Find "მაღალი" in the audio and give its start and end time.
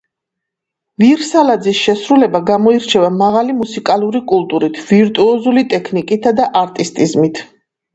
3.19-3.57